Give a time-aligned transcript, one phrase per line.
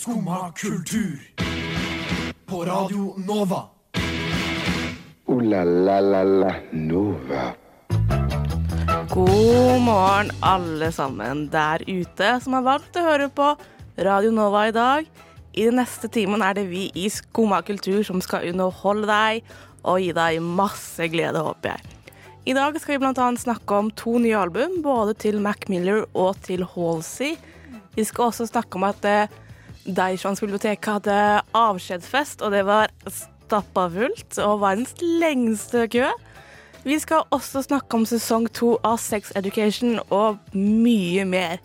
[0.00, 1.20] Skumma kultur.
[2.46, 3.62] På Radio Nova.
[5.26, 7.42] O-la-la-la-la Nova.
[9.10, 13.50] God morgen, alle sammen der ute som har til å høre på
[14.00, 15.10] Radio Nova i dag.
[15.52, 19.52] I den neste timen er det vi i Skumma kultur som skal underholde deg
[19.84, 22.00] og gi deg masse glede, håper jeg.
[22.48, 23.28] I dag skal vi bl.a.
[23.44, 27.36] snakke om to nye album, både til Mac Miller og til Halsey.
[27.92, 29.04] Vi skal også snakke om at
[29.86, 31.14] Deichmans bibliotek hadde
[31.56, 36.10] avskjedsfest, og det var stappa fullt og verdens lengste kø.
[36.84, 41.58] Vi skal også snakke om sesong to av Sex Education og mye mer.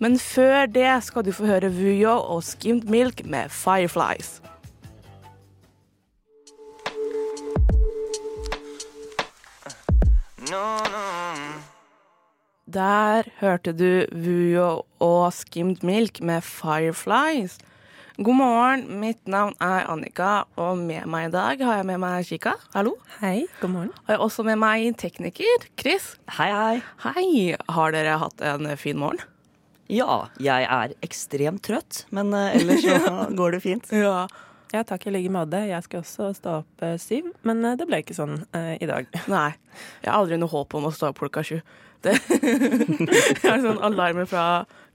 [0.00, 4.40] Men før det skal du få høre Vuyo og Skimmed Milk med Fireflies.
[12.70, 17.56] Der hørte du Vujo og Skimmed Milk med Fireflies.
[18.20, 22.28] God morgen, mitt navn er Annika, og med meg i dag har jeg med meg
[22.28, 22.52] Kika.
[22.74, 22.92] Hallo.
[23.18, 23.90] Hei, god morgen.
[24.04, 26.12] Og jeg har også med meg tekniker Chris.
[26.36, 26.76] Hei, hei.
[27.08, 27.56] Hei.
[27.74, 29.24] Har dere hatt en fin morgen?
[29.90, 33.90] Ja, jeg er ekstremt trøtt, men eh, ellers så går det fint.
[33.90, 34.28] Ja.
[34.70, 35.64] Ja, takk i like måte.
[35.66, 38.86] Jeg skal også stå opp eh, syv, men eh, det ble ikke sånn eh, i
[38.86, 39.08] dag.
[39.32, 39.48] Nei.
[40.04, 41.56] Jeg har aldri noe håp om å stå opp klokka sju.
[42.04, 42.14] Det
[43.42, 44.44] jeg har sånn alarmer fra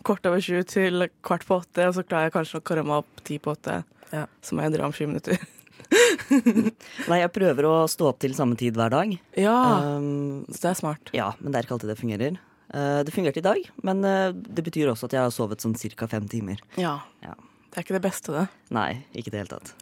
[0.05, 3.03] kvart over sju til kvart på åtte, og så klarer jeg kanskje å komme meg
[3.03, 3.81] opp ti på åtte.
[4.11, 4.25] Ja.
[4.45, 5.39] Så må jeg dra om sju minutter.
[7.09, 9.15] Nei, jeg prøver å stå opp til samme tid hver dag.
[9.39, 11.09] Ja, Um, så det er smart.
[11.15, 12.37] ja, men det er ikke alltid det fungerer.
[12.73, 15.75] Uh, det fungerte i dag, men uh, det betyr også at jeg har sovet sånn
[15.77, 16.07] ca.
[16.09, 16.61] fem timer.
[16.81, 16.97] Ja.
[17.25, 17.35] Ja.
[17.69, 18.45] Det er ikke det beste, det.
[18.73, 19.73] Nei, ikke i det hele tatt.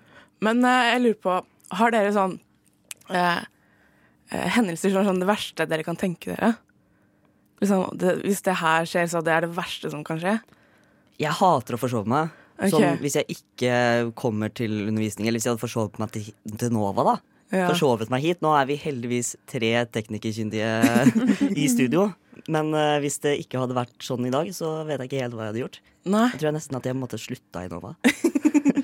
[0.43, 1.39] Men uh, jeg lurer på,
[1.79, 2.39] har dere sånn
[4.33, 6.53] hendelser som sånn det verste dere kan tenke dere?
[7.63, 10.37] Liksom, det, hvis det her skjer, så det er det verste som kan skje?
[11.21, 12.33] Jeg hater å forsove meg.
[12.57, 12.73] Okay.
[12.73, 13.77] Sånn, hvis jeg ikke
[14.19, 16.27] kommer til undervisning, eller hvis jeg hadde forsovet meg til,
[16.59, 17.15] til Nova, da.
[17.53, 17.67] Ja.
[17.69, 18.41] Forsovet meg hit.
[18.43, 20.69] Nå er vi heldigvis tre teknikerkyndige
[21.63, 22.09] i studio.
[22.51, 25.37] Men uh, hvis det ikke hadde vært sånn i dag, så vet jeg ikke helt
[25.37, 25.81] hva jeg hadde gjort.
[26.03, 26.25] Nei.
[26.33, 27.93] Jeg tror nesten at jeg måtte slutta i Nova.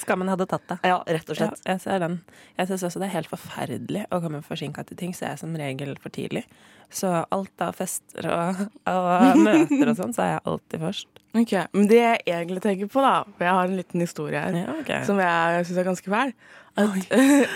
[0.00, 0.78] Skammen hadde tatt det.
[0.88, 2.20] Ja, rett og Ja, jeg ser den.
[2.56, 5.40] Jeg syns også det er helt forferdelig å komme forsinka til ting, så jeg er
[5.42, 6.44] som regel for tidlig.
[6.90, 11.20] Så alt av fester og, og møter og sånn, så er jeg alltid først.
[11.38, 14.56] Ok, Men det jeg egentlig tenker på, da For jeg har en liten historie her
[14.58, 15.04] Ja, okay.
[15.06, 16.34] som jeg syns er ganske fæl.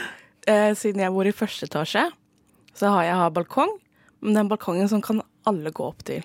[0.44, 2.02] Eh, siden jeg bor i første etasje,
[2.76, 3.70] så har jeg har balkong.
[4.20, 6.20] Men den balkongen som kan alle gå opp til.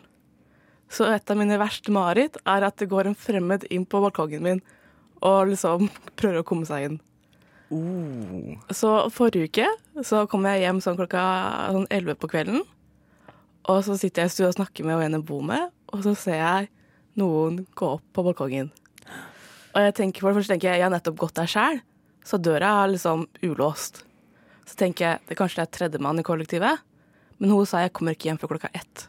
[0.92, 4.44] Så et av mine verste mareritt er at det går en fremmed inn på balkongen
[4.44, 4.62] min
[5.26, 5.88] og liksom
[6.20, 6.98] prøver å komme seg inn.
[7.70, 8.58] Uh.
[8.74, 11.22] Så forrige uke så kom jeg hjem sånn klokka
[11.76, 12.64] sånn 11 på kvelden.
[13.70, 16.16] Og så sitter jeg i stua og snakker med henne jeg bor med, og så
[16.18, 16.70] ser jeg
[17.20, 18.72] noen gå opp på balkongen.
[19.76, 21.82] Og jeg tenker, for det første tenker jeg jeg har nettopp gått der sjæl,
[22.26, 24.02] så døra er liksom ulåst.
[24.66, 26.82] Så tenker jeg det kanskje det er tredjemann i kollektivet,
[27.40, 29.06] men hun sa jeg kommer ikke hjem før klokka ett.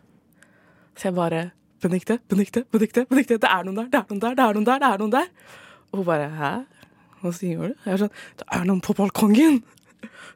[0.96, 1.50] Så jeg bare
[1.80, 4.66] Benedikte, Benedikte, Benedikte, Benedikte, det er noen der, det er noen der, det er noen
[4.68, 5.28] der, det er noen der.
[5.94, 6.52] Hun bare hæ?
[7.20, 7.74] Hva sier du?
[7.84, 9.60] Jeg er sånn Det er noen på balkongen!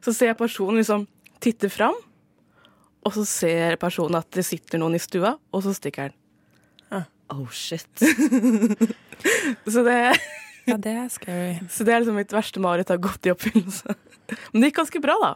[0.05, 1.07] Så ser jeg personen liksom
[1.41, 1.95] titte fram,
[3.05, 6.15] og så ser personen at det sitter noen i stua, og så stikker han.
[7.33, 7.89] oh shit.
[9.65, 9.97] Så det,
[10.67, 11.55] Ja, det er scary.
[11.69, 13.95] så det er liksom mitt verste mareritt har gått i oppfyllelse.
[14.51, 15.31] Men det gikk ganske bra, da.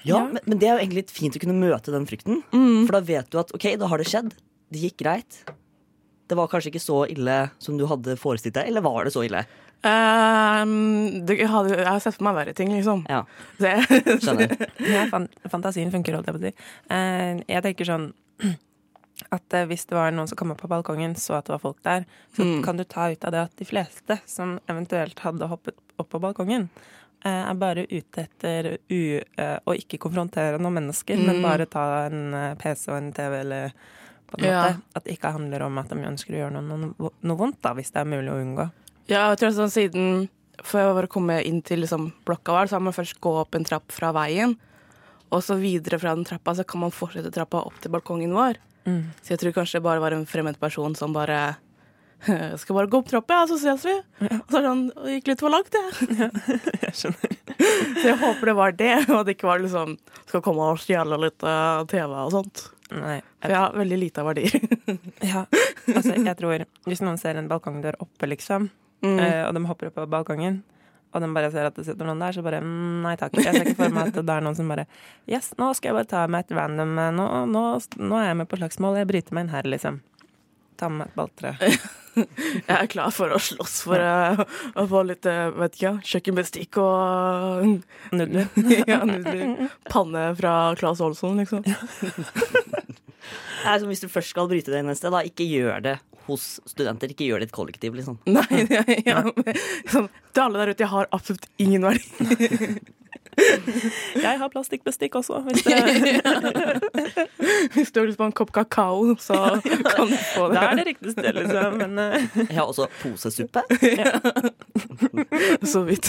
[0.00, 0.20] Ja, Ja.
[0.32, 2.40] Men, men det er jo egentlig litt fint å kunne møte den frykten.
[2.54, 2.86] Mm.
[2.88, 4.32] For da vet du at ok, da har det skjedd.
[4.72, 5.40] Det gikk greit.
[6.30, 9.24] Det var kanskje ikke så ille som du hadde forestilt deg, eller var det så
[9.26, 9.42] ille?
[9.82, 13.02] Um, det, jeg, hadde, jeg har sett for meg verre ting, liksom.
[13.10, 13.22] Ja,
[13.60, 14.52] Så jeg, skjønner.
[14.86, 15.04] Ja,
[15.50, 16.52] fantasien funker, holdt jeg på å si.
[16.92, 18.06] Uh, jeg tenker sånn
[19.36, 21.64] at uh, hvis det var noen som kom opp på balkongen, så at det var
[21.64, 22.62] folk der, så Mm.
[22.64, 26.20] kan du ta ut av det at de fleste som eventuelt hadde hoppet opp på
[26.22, 26.68] balkongen,
[27.26, 31.42] uh, er bare ute etter u, eh, å ikke konfrontere noen mennesker, men Mm.
[31.44, 33.72] bare ta en PC og en TV eller
[34.30, 34.62] på en Ja.
[34.62, 34.82] måte.
[34.96, 37.90] At det ikke handler om at de ønsker å gjøre noe, noe, vondt, da, hvis
[37.92, 38.70] det er mulig å unngå.
[39.10, 40.28] ja, jeg tror sånn siden
[40.62, 43.64] For å komme inn til liksom, blokka vår, så må man først gå opp en
[43.64, 44.58] trapp fra veien.
[45.32, 48.58] Og så videre fra den trappa så kan man fortsette trappa opp til balkongen vår.
[48.84, 49.06] Mm.
[49.22, 51.56] Så jeg tror kanskje det bare var en fremmed person som bare
[52.60, 53.94] Skal bare gå opp trappa, ja, så ses vi.
[54.20, 56.18] Og så det sånn Det gikk litt for langt, jeg.
[56.84, 57.36] Jeg skjønner.
[58.00, 59.96] Så jeg håper det var det, og at det ikke var liksom
[60.28, 62.66] Skal komme og stjele litt eh, TV og sånt.
[62.90, 64.54] Nei, For jeg har veldig lite av verdier.
[65.30, 65.44] Ja,
[65.94, 68.70] altså jeg tror Hvis noen ser en balkongdør oppe, liksom,
[69.00, 69.16] Mm.
[69.16, 70.58] eh, og de hopper opp på balkongen,
[71.14, 73.32] og de bare ser at det sitter noen der, så bare mm, nei takk.
[73.40, 74.84] Jeg ser ikke for meg at det er noen som bare
[75.24, 77.62] Yes, nå skal jeg bare ta meg et random eh, Nå, nå,
[77.96, 80.02] nå er jeg med på slagsmål, jeg bryter meg inn her, liksom.
[80.76, 81.54] Ta med meg et balltre.
[82.68, 84.44] jeg er klar for å slåss for eh,
[84.76, 87.64] å få litt eh, vet ikke, kjøkkenbestikk og
[88.12, 88.52] Nudler.
[88.92, 89.70] ja, nudler.
[89.88, 91.64] Panne fra Claes Olsson, liksom.
[93.66, 95.96] Er hvis du først skal bryte det inn et sted, da ikke gjør det
[96.28, 97.10] hos studenter.
[97.12, 98.16] Ikke gjør det i et kollektiv, liksom.
[98.36, 99.18] Nei, ja, ja.
[99.90, 102.04] Sånn, til alle der ute, jeg har absolutt ingen verdi.
[104.20, 105.62] Jeg har plastikkbestikk også, hvis
[107.74, 110.56] Hvis du har lyst på en kopp kakao, så kan du få det.
[110.56, 110.84] Det er det.
[110.88, 111.76] riktige stedet, liksom.
[111.80, 113.60] Men eh, Jeg har også posesuppe.
[115.72, 116.06] Så vidt.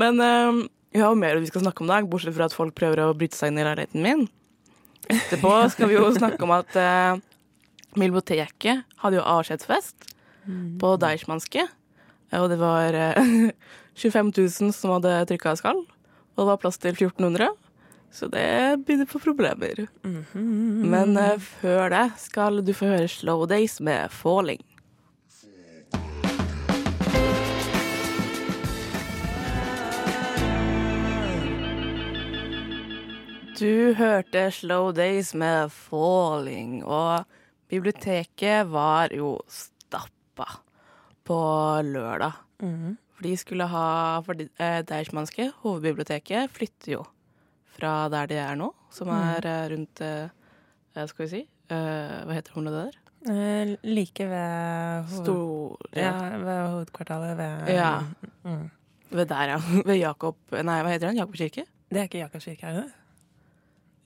[0.00, 0.50] Men eh,
[0.94, 2.98] vi har jo mer vi skal snakke om i dag, bortsett fra at folk prøver
[3.04, 4.22] å bryte seg inn i leiligheten min.
[5.10, 7.18] Etterpå skal vi jo snakke om at eh,
[7.94, 10.10] biblioteket hadde jo avskjedsfest
[10.80, 11.66] på Deichmanske.
[12.34, 13.50] Og det var eh,
[14.00, 15.84] 25 000 som hadde trykka skall,
[16.34, 17.52] og det var plass til 1400.
[18.14, 19.86] Så det begynner på problemer.
[20.86, 24.62] Men eh, før det skal du få høre Slow Days med Falling.
[33.54, 37.24] Du hørte Slow Days med Falling, og
[37.70, 40.46] biblioteket var jo stappa
[41.26, 41.38] på
[41.86, 42.40] lørdag.
[43.14, 43.86] For de skulle ha
[44.26, 47.02] For eh, Deichmanske, hovedbiblioteket, flytter jo
[47.74, 50.28] fra der de er nå, som er eh, rundt eh,
[50.94, 51.40] eh, Skal vi si
[51.74, 53.00] eh, Hva heter området der?
[53.34, 55.24] eh, like ved hoved...
[55.24, 56.12] Stor Ja,
[56.42, 57.92] ved hovedkvartalet ved Ja.
[58.44, 58.70] Mm.
[59.10, 59.58] Ved der, ja.
[59.86, 61.18] Ved Jakob Nei, hva heter den?
[61.22, 61.66] Jakob kirke?
[61.90, 62.86] Det er ikke Jakobs kirke, er det?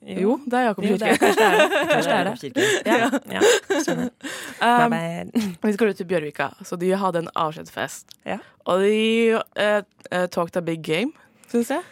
[0.09, 1.19] Jo, det er Jakob Jo, det kirke.
[1.91, 2.63] kanskje det er det.
[2.87, 3.41] Ja, ja,
[4.63, 4.93] Um.
[5.63, 8.07] Vi skal ut til Bjørvika, så de hadde en avskjedsfest.
[8.27, 8.39] Ja.
[8.65, 11.13] Og de eh, eh, talked a big game,
[11.53, 11.83] syns jeg.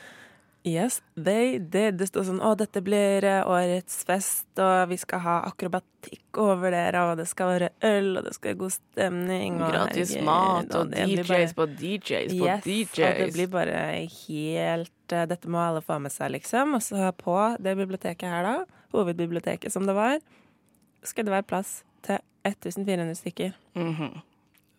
[0.66, 1.94] Yes, they did.
[2.00, 6.74] Det står sånn Å, dette blir eh, årets fest, og vi skal ha akrobatikk over
[6.74, 9.60] dere, og det skal være øl, og det skal være god stemning.
[9.62, 12.98] Og Gratis herregud, mat og og DJs bare- på DJs på yes, DJs.
[12.98, 13.84] Og det blir bare
[14.26, 16.74] helt eh, Dette må alle få med seg, liksom.
[16.74, 20.18] Og så på det biblioteket her, da, hovedbiblioteket som det var,
[21.06, 23.54] skal det være plass til 1400 stykker.
[23.78, 24.18] Mhm.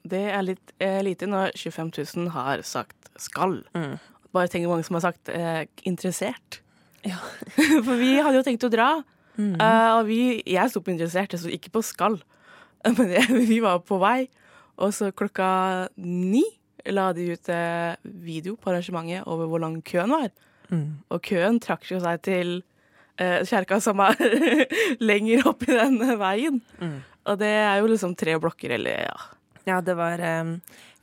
[0.07, 3.61] Det er litt eh, lite når 25 000 har sagt skal.
[3.75, 3.97] Mm.
[4.35, 6.59] Bare tenk hvor mange som har sagt eh, interessert.
[7.07, 7.19] Ja.
[7.85, 8.89] For vi hadde jo tenkt å dra,
[9.38, 9.51] Mm.
[9.62, 12.15] eh, og vi, jeg sto på interessert, jeg sto ikke på skal.
[12.97, 13.12] Men
[13.45, 14.24] vi var på vei,
[14.81, 15.50] og så klokka
[16.01, 16.41] ni
[16.89, 17.94] la de ut eh,
[18.25, 20.31] video på arrangementet over hvor lang køen var.
[20.73, 20.88] Mm.
[21.13, 22.56] Og køen trakk seg til
[23.21, 24.18] eh, kjerka som er
[25.12, 26.57] lenger opp i den veien.
[26.81, 26.97] Mm.
[27.30, 29.18] Og det er jo liksom tre blokker, eller ja.
[29.69, 30.56] Ja, det var eh,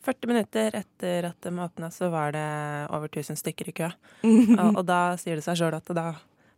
[0.04, 2.46] 40 minutter etter at de åpna, så var det
[2.92, 3.90] over 1000 stykker i kø.
[4.60, 6.12] Og, og da sier det seg sjøl at da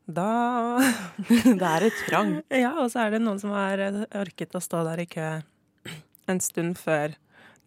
[0.06, 0.78] da
[1.60, 2.36] Det er et trang.
[2.64, 5.30] Ja, og så er det noen som har eh, orket å stå der i kø
[6.26, 7.14] en stund før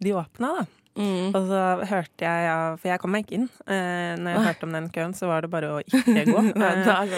[0.04, 0.66] de åpna, da.
[1.00, 1.30] Mm.
[1.36, 3.46] Og så hørte jeg, ja, for jeg kom meg ikke inn.
[3.64, 6.42] Eh, når jeg hørte om den køen, så var det bare å ikke gå.
[6.50, 7.12] Eh, sånn.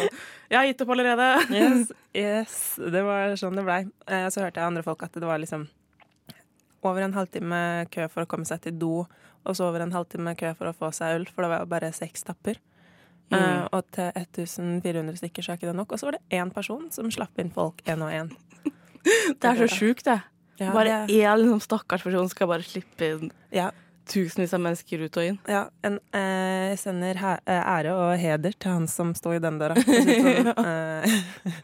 [0.52, 1.28] Jeg har gitt opp allerede.
[1.50, 2.56] Yes, yes,
[2.94, 3.80] det var sånn det blei.
[4.06, 5.66] Eh, så hørte jeg andre folk at det var liksom
[6.88, 9.06] over en halvtime kø for å komme seg til do,
[9.42, 11.70] og så over en halvtime kø for å få seg øl, for det var jo
[11.70, 12.58] bare seks tapper.
[13.32, 13.38] Mm.
[13.38, 15.94] Uh, og til 1400 stykker så er ikke det nok.
[15.94, 18.32] Og så var det én person som slapp inn folk én og én.
[19.40, 20.20] Det er så sjukt, det.
[20.60, 23.70] Ja, Bare det- én liksom, stakkars person skal bare slippe inn ja,
[24.08, 25.38] tusenvis av mennesker ut og inn.
[25.48, 29.58] ja, en, eh, jeg sender eh, ære og heder til han som sto i den
[29.60, 29.74] døra.
[29.86, 30.54] det.
[30.56, 31.60] Eh,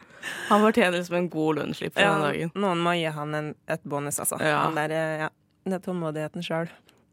[0.49, 2.51] Han fortjener liksom en god lønnsslipp for ja, den dagen.
[2.59, 4.37] noen må gi han en, et bonus, altså.
[4.43, 4.65] Ja.
[4.75, 5.29] Der, eh, ja,
[5.65, 6.69] det er tålmodigheten sjøl.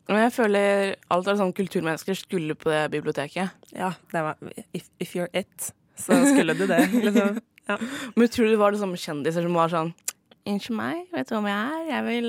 [0.08, 3.54] Men jeg føler alt av sånn kulturmennesker skulle på det biblioteket.
[3.74, 4.36] Ja, det var
[4.74, 7.40] if, if you're it, så skulle du det, liksom.
[7.66, 7.78] Ja.
[8.14, 9.94] Men tror du det var liksom kjendiser som var sånn
[10.46, 11.86] Unnskyld meg, vet du hvem jeg er?
[11.90, 12.28] Jeg vil,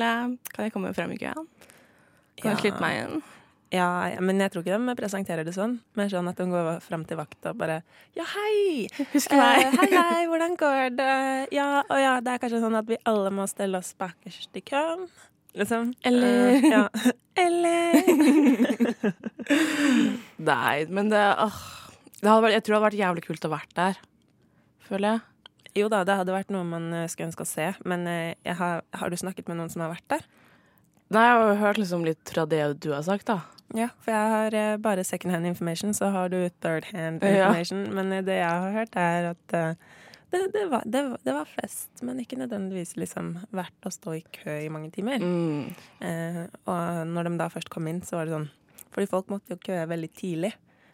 [0.55, 1.45] kan jeg komme frem i køen?
[2.41, 2.59] Kan ja.
[2.61, 3.23] slippe meg inn?
[3.73, 3.87] Ja,
[4.23, 5.73] men jeg tror ikke de presenterer det sånn.
[5.99, 7.81] Mer sånn at de går fram til vakta og bare
[8.15, 8.85] Ja, hei!
[9.11, 9.79] Husker Eh, meg?
[9.81, 11.09] hei, hei, hvordan går det?
[11.57, 14.63] Ja, og ja, det er kanskje sånn at vi alle må stelle oss bakerst i
[14.63, 15.07] køen.
[15.57, 15.91] Liksom.
[16.05, 16.83] Eller- uh, ja.
[17.43, 18.01] Eller
[20.51, 21.57] Nei, men det, åh,
[22.21, 23.99] det vært, Jeg tror det hadde vært jævlig kult å vært der.
[24.87, 25.21] Føler jeg.
[25.83, 28.81] Jo da, det hadde vært noe man eh, skulle ønske å se, men eh, har,
[28.97, 30.23] har du snakket med noen som har vært der?
[31.13, 33.39] Nei, jeg har hørt liksom litt fra det du har sagt, da.
[33.75, 37.47] Ja, for jeg har eh, bare second hand information, så har du third hand Ja.
[37.47, 37.85] information.
[37.95, 39.73] Men eh, det jeg har hørt, er at eh,
[40.31, 44.23] det, det, var, det, det var fest, men ikke nødvendigvis liksom verdt å stå i
[44.35, 45.19] kø i mange timer.
[45.23, 45.73] Mm.
[46.03, 48.49] Eh, og når de da først kom inn, så var det sånn
[48.91, 50.53] Fordi folk måtte jo køe veldig tidlig.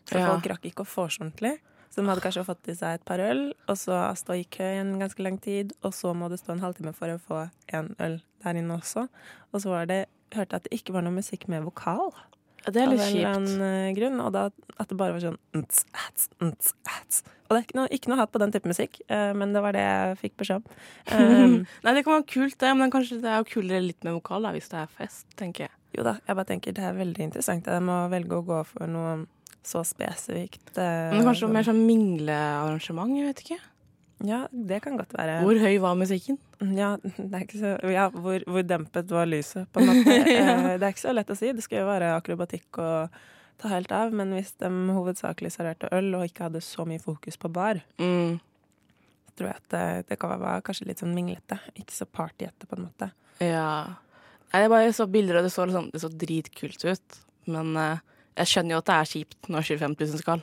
[0.10, 0.28] Så Ja.
[0.34, 1.58] folk rakk ikke å vorse ordentlig.
[1.94, 4.66] Så de hadde kanskje fått i seg et par øl, og så stå i kø
[4.80, 7.44] en ganske lang tid, og så må du stå en halvtime for å få
[7.78, 9.04] en øl der inne også.
[9.54, 10.00] Og så var det,
[10.34, 12.10] hørte jeg at det ikke var noe musikk med vokal.
[12.64, 13.36] Ja, Det er litt av en eller kjipt.
[13.38, 14.44] annen eh, grunn, og da
[14.80, 17.22] at det bare var sånn nts, ats, nts, ats.
[17.46, 19.62] Og det er ikke noe, ikke noe hatt på den type musikk, eh, men det
[19.62, 20.82] var det jeg fikk beskjed om.
[21.14, 24.48] Um, Nei, det kan være kult, det, men kanskje det er kulere litt med vokal
[24.48, 25.76] da, hvis det er fest, tenker jeg.
[26.00, 27.68] jo da, jeg bare tenker det er veldig interessant.
[27.70, 29.18] Jeg må velge å gå for noe
[29.64, 30.74] så spesifikt.
[30.78, 33.60] eh, Men kanskje mer sånn minglearrangement, jeg vet ikke.
[34.24, 35.42] Ja, det kan godt være.
[35.44, 36.38] Hvor høy var musikken?
[36.78, 40.16] Ja, er så, ja hvor, hvor dempet var lyset, på en måte.
[40.38, 40.78] ja.
[40.78, 41.52] Det er ikke så lett å si.
[41.56, 43.18] Det skal jo være akrobatikk og
[43.60, 47.38] ta helt av, men hvis de hovedsakelig serverte øl og ikke hadde så mye fokus
[47.40, 48.40] på bar, Mm.
[49.28, 51.60] så tror jeg at det, det kan være kanskje litt sånn minglete.
[51.80, 53.12] Ikke så partyete, på en måte.
[53.44, 53.68] Ja.
[54.54, 57.20] Nei, jeg bare så bilder, og det så, liksom, det så dritkult ut.
[57.50, 57.98] Men eh,
[58.38, 60.42] jeg skjønner jo at det er kjipt når 25 000 skal.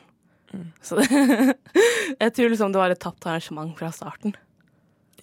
[0.55, 0.67] Mm.
[0.83, 1.09] Så det,
[2.23, 4.35] jeg tror liksom det var et tapt arrangement fra starten.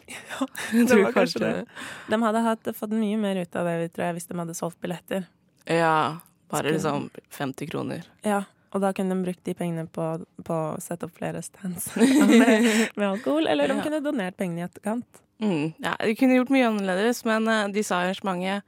[0.07, 0.45] Ja,
[0.87, 1.65] Det var kanskje det.
[2.07, 4.79] De hadde hatt, fått mye mer ut av det, tror jeg, hvis de hadde solgt
[4.83, 5.25] billetter.
[5.67, 6.19] Ja,
[6.51, 8.05] bare Skulle- liksom 50 kroner.
[8.23, 10.05] Ja, og da kunne de brukt de pengene på,
[10.47, 13.83] på å sette opp flere stands med, med alkohol, eller de Ja.
[13.83, 15.23] kunne donert pengene i etterkant.
[15.43, 15.73] Mm.
[15.83, 18.63] Ja, de kunne gjort mye annerledes, men eh, de sa arrangementet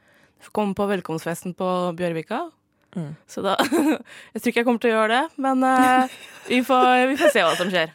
[0.55, 1.67] kom på velkomstfesten på
[1.99, 2.43] Bjørvika.
[2.95, 3.13] Mm.
[3.29, 3.53] Så da
[4.33, 7.33] Jeg tror ikke jeg kommer til å gjøre det, men uh, vi, får, vi får
[7.35, 7.93] se hva som skjer.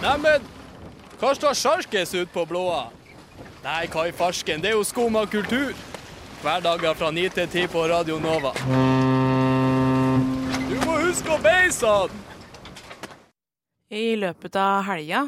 [0.00, 0.48] Neimen,
[1.20, 2.86] hva står sjarkes ut på blåa?
[3.60, 5.74] Nei, hva i farsken, det er jo skumma kultur.
[6.40, 8.54] Hverdager fra 9 til 10 på Radio Nova.
[10.70, 12.22] Du må huske å beise han!
[13.90, 15.26] I løpet av helga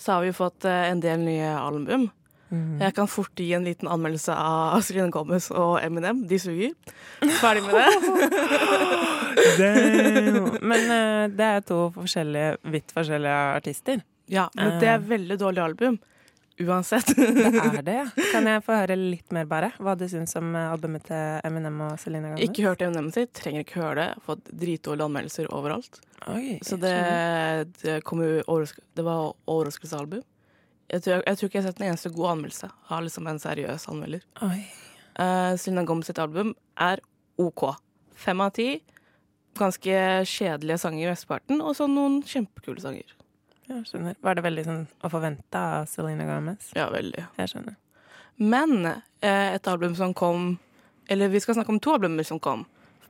[0.00, 2.08] så har vi fått eh, en del nye album.
[2.52, 6.24] Jeg kan fort gi en liten anmeldelse av Astrid Gomez og Eminem.
[6.28, 6.74] De suger.
[7.40, 7.88] Ferdig med det.
[10.70, 14.02] Men uh, det er to forskjellige, vidt forskjellige artister.
[14.32, 15.98] Ja, men det er veldig dårlig album.
[16.60, 17.14] Uansett.
[17.16, 18.06] Det er det, ja.
[18.32, 19.72] Kan jeg få høre litt mer, bare?
[19.82, 22.44] Hva du syns om eh, albumet til Eminem og Selena Gomez?
[22.44, 24.08] Ikke hørt Eminem sitt, trenger ikke høre det.
[24.26, 26.00] Fått dritdårlige anmeldelser overalt.
[26.30, 26.94] Oi, Så det,
[27.80, 30.22] det, kom jo overrask det var overraskelsesalbum.
[30.90, 33.40] Jeg tror, jeg tror ikke jeg har sett en eneste god anmeldelse av liksom en
[33.40, 34.24] seriøs anmelder.
[34.44, 34.60] Oi.
[35.16, 37.02] Uh, Selena Gomez sitt album er
[37.40, 37.66] OK.
[38.18, 38.68] Fem av ti.
[39.58, 39.96] Ganske
[40.28, 43.14] kjedelige sanger i mesteparten, og så noen kjempekule sanger.
[43.68, 44.16] Jeg skjønner.
[44.24, 46.72] Var det veldig sånn å forvente av Selena Gomez?
[46.76, 47.24] Ja, veldig.
[47.38, 47.78] Jeg skjønner.
[48.42, 50.54] Men uh, et album som kom
[51.12, 52.62] Eller vi skal snakke om to albumer som kom.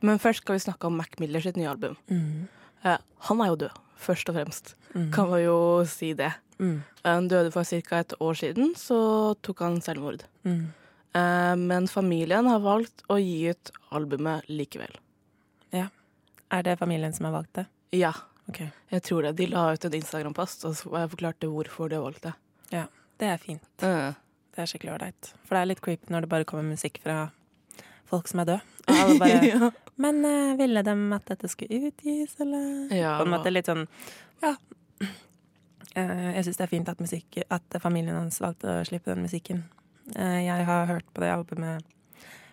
[0.02, 1.94] Men først skal vi snakke om Mac Miller sitt nye album.
[2.10, 2.48] Mm.
[2.82, 2.96] Uh,
[3.28, 4.72] han er jo død, først og fremst.
[4.96, 5.10] Mm.
[5.14, 6.32] Kan man jo si det.
[6.62, 6.76] Mm.
[7.04, 7.98] Han døde for ca.
[8.04, 8.98] et år siden, så
[9.42, 10.22] tok han selvmord.
[10.46, 10.68] Mm.
[11.18, 14.94] Eh, men familien har valgt å gi ut albumet likevel.
[15.74, 15.88] Ja.
[16.52, 17.66] Er det familien som har valgt det?
[17.98, 18.12] Ja,
[18.48, 18.70] Okay.
[18.90, 19.36] jeg tror det.
[19.38, 22.32] De la ut en Instagram-post og jeg forklarte hvorfor de har valgt det.
[22.72, 22.86] Ja,
[23.18, 23.62] Det er fint.
[23.82, 24.12] Eh,
[24.52, 25.28] Det er skikkelig ålreit.
[25.46, 27.30] For det er litt creepy når det bare kommer musikk fra
[28.10, 28.60] folk som er døde.
[28.88, 29.70] Og alle bare ja.
[29.96, 32.90] Men eh, ville de at dette skulle utgis, eller?
[32.92, 33.86] Ja, På en måte litt sånn
[34.42, 34.56] Ja.
[35.96, 39.24] Eh, jeg syns det er fint at, musikk, at familien hans valgte å slippe den
[39.26, 39.64] musikken.
[40.16, 41.82] Eh, jeg har hørt på det albumet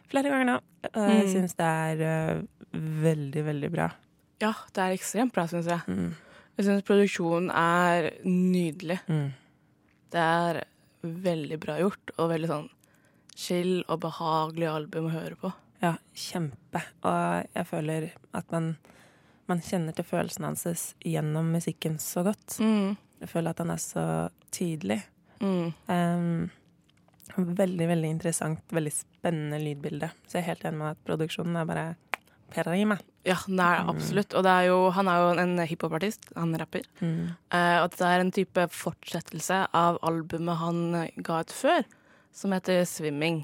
[0.09, 0.55] flere ganger nå,
[0.89, 1.33] og jeg Mm.
[1.33, 2.41] syns det er eh,
[2.73, 3.91] veldig, veldig bra.
[4.41, 5.81] ja, det er ekstremt bra, syns jeg.
[5.87, 6.15] Mm.
[6.57, 8.99] Jeg syns produksjonen er nydelig.
[9.07, 9.31] Mm.
[10.11, 10.63] Det er
[11.03, 12.69] veldig bra gjort, og veldig sånn
[13.35, 15.53] chill og behagelig album å høre på.
[15.81, 16.81] Ja, kjempe.
[17.07, 18.77] Og jeg føler at man,
[19.47, 22.57] man kjenner til følelsene hans gjennom musikken så godt.
[22.59, 22.97] Mm.
[23.19, 24.03] Jeg føler at han er så
[24.55, 25.01] tydelig.
[25.41, 25.73] Mm.
[25.87, 26.49] Um,
[27.37, 30.09] veldig, veldig interessant, veldig spennende lydbilde.
[30.27, 31.85] Så jeg er helt enig med at produksjonen er bare
[32.49, 32.97] prima.
[33.27, 34.33] Ja, det er det absolutt.
[34.33, 36.87] Og det er jo, han er jo en hiphop-artist, han rapper.
[37.03, 37.35] Mm.
[37.53, 40.81] Uh, og det er en type fortsettelse av albumet han
[41.21, 41.85] ga ut før,
[42.33, 43.43] som heter Swimming.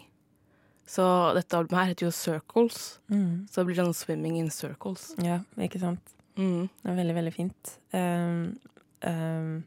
[0.89, 1.03] Så
[1.37, 3.47] dette albumet her heter jo Circles, Mm.
[3.49, 5.13] så det blir sånn Swimming in Circles.
[5.21, 6.01] Ja, ikke sant.
[6.37, 6.67] Mm.
[6.83, 7.71] Det er veldig, veldig fint.
[7.93, 8.57] Um,
[9.05, 9.63] um,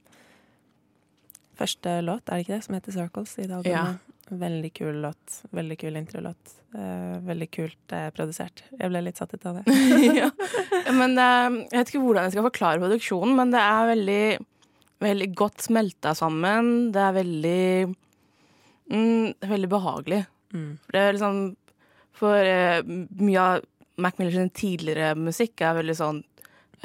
[1.58, 4.14] første låt, er det ikke det, som heter Circles i det albumet?
[4.28, 5.38] Veldig kul låt.
[5.56, 6.54] Veldig kul introlåt.
[6.74, 8.60] Uh, veldig kult uh, produsert.
[8.76, 9.78] Jeg ble litt satt ut av det.
[10.20, 10.28] ja.
[10.92, 14.24] Men eh, jeg vet ikke hvordan jeg skal forklare produksjonen, men det er veldig,
[15.04, 16.90] veldig godt smelta sammen.
[16.92, 17.62] Det er veldig
[18.92, 20.22] mm, veldig behagelig.
[20.54, 20.70] Mm.
[20.92, 21.42] Det er liksom
[22.18, 23.66] For eh, mye av
[23.98, 26.22] Mac Miller sin tidligere musikk er veldig sånn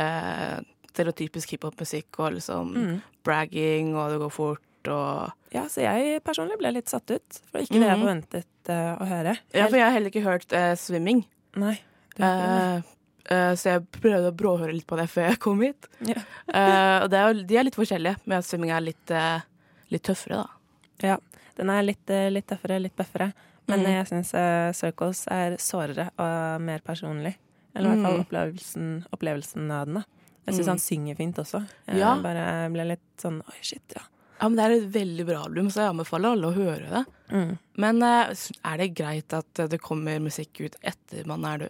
[0.02, 0.60] eh,
[0.94, 3.02] stereotypisk hiphop-musikk og liksom Mm.
[3.26, 7.42] bragging, og det går fort og Ja, så jeg personlig ble litt satt ut.
[7.52, 8.04] For ikke det jeg Mhm.
[8.04, 9.38] forventet uh, å høre.
[9.54, 11.26] Ja, for jeg har heller ikke hørt uh, 'Swimming'.
[11.56, 11.80] Nei.
[12.20, 15.88] Eh, så jeg prøvde å bråhøre litt på det før jeg kom hit.
[16.04, 16.20] Ja.
[17.04, 19.14] Og det er de er litt forskjellige, men at svømming er litt,
[19.94, 20.50] litt tøffere, da.
[21.14, 21.18] Ja,
[21.56, 23.32] den er litt, litt tøffere, litt bøffere.
[23.72, 23.86] Men mm.
[23.94, 24.34] jeg syns
[24.76, 27.38] Circles er sårere og mer personlig.
[27.74, 28.26] Eller i hvert fall Mhm.
[28.28, 29.94] opplevelsen, opplevelsen av den.
[29.96, 30.04] da.
[30.46, 30.72] Jeg syns mm.
[30.74, 31.62] han synger fint også.
[31.88, 32.16] Jeg Ja.
[32.22, 34.02] bare ble litt sånn oi, shit, ja.
[34.42, 37.04] Ja, men Det er et veldig bra album, så jeg anbefaler alle å høre det.
[37.32, 37.54] Mm.
[37.78, 38.34] Men eh,
[38.66, 41.70] er det greit at eh, det kommer musikk ut etter man er død?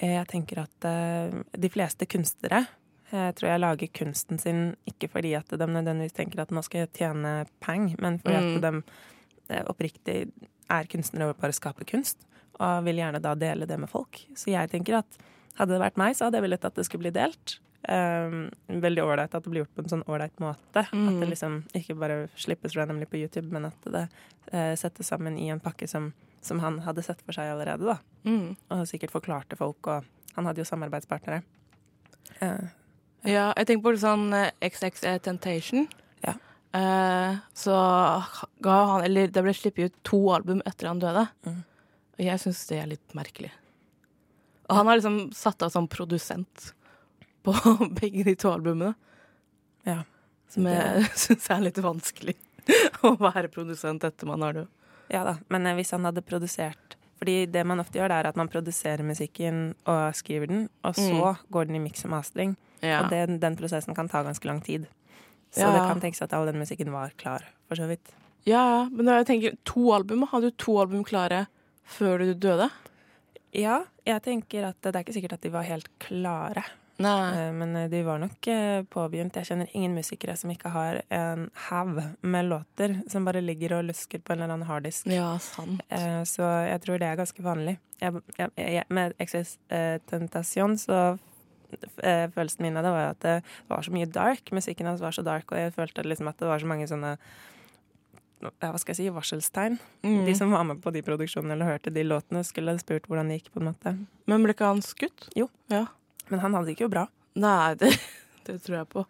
[0.00, 2.66] Jeg tenker at eh, de fleste kunstnere
[3.14, 6.80] jeg tror jeg lager kunsten sin ikke fordi at de nødvendigvis tenker at nå skal
[6.84, 8.56] jeg tjene penger, men fordi Mm.
[8.56, 10.32] at de eh, oppriktig
[10.70, 12.18] er kunstnere og bare skaper kunst,
[12.58, 14.24] og vil gjerne da dele det med folk.
[14.34, 15.18] Så jeg tenker at
[15.58, 17.58] hadde det vært meg, så hadde jeg villet at det skulle bli delt.
[17.84, 18.46] Um,
[18.80, 20.80] veldig ålreit at det blir gjort på en sånn ålreit måte.
[20.86, 21.18] At Mm.
[21.20, 24.08] det liksom ikke bare slippes randomly på YouTube, men at det
[24.54, 27.98] uh, settes sammen i en pakke som, som han hadde sett for seg allerede, da.
[28.24, 28.56] Mm.
[28.70, 30.04] Og sikkert forklarte folk, og
[30.36, 31.42] han hadde jo samarbeidspartnere.
[32.40, 32.68] Uh,
[33.24, 35.86] Ja, jeg tenker på det sånn uh, XX Temptation.
[36.24, 36.34] Ja.
[36.76, 37.72] Eh, så
[38.60, 41.26] ga han Eller det ble sluppet ut to album etter han døde.
[41.46, 41.60] Mm.
[42.18, 43.50] Og jeg syns det er litt merkelig.
[44.68, 46.72] Og han har liksom satt av som produsent
[47.44, 47.54] på
[48.00, 48.94] begge de to albumene.
[49.86, 50.00] Ja.
[50.50, 52.36] Som jeg syns er litt vanskelig.
[53.04, 54.68] Å være produsent etter man har død.
[55.12, 58.28] Ja da, men eh, hvis han hadde produsert Fordi det man ofte gjør, det er
[58.30, 62.54] at man produserer musikken og skriver den, og så går den i mix og mastering.
[62.82, 63.02] Ja.
[63.04, 64.86] Og den, den prosessen kan ta ganske lang tid.
[65.54, 65.70] Så Ja.
[65.76, 68.10] det kan tenkes at all den musikken var klar, for så vidt.
[68.48, 70.24] ja, men jeg tenker to album.
[70.32, 71.44] Hadde du to album klare
[71.84, 72.66] før du døde?
[73.54, 76.64] Ja, jeg tenker at det er ikke sikkert at de var helt klare.
[77.02, 77.46] Nei.
[77.48, 79.36] Eh, Men eh, de var nok eh, påbegynt.
[79.36, 83.88] Jeg kjenner ingen musikere som ikke har en haug med låter som bare ligger og
[83.90, 85.08] lusker på en eller annen harddisk.
[85.10, 85.82] Ja, sant.
[86.28, 87.78] Så jeg tror det er ganske vanlig.
[88.00, 91.00] Jeg, jeg, jeg, med Existentation så
[91.98, 93.34] følelsen min av det var at det
[93.66, 94.52] var så mye dark.
[94.54, 97.16] Musikken hans var så dark, og jeg følte liksom at det var så mange sånne
[98.44, 99.78] hva skal jeg si, varselstegn.
[100.04, 100.22] Mm.
[100.28, 103.40] De som var med på de produksjonene eller hørte de låtene, skulle spurt hvordan det
[103.40, 103.94] gikk, på en måte.
[104.28, 105.30] Men ble ikke han skutt?
[105.38, 105.48] Jo.
[105.72, 105.86] Ja.
[106.32, 107.06] Men han hadde det ikke jo bra.
[107.40, 107.90] Nei, det,
[108.46, 109.04] det tror jeg på.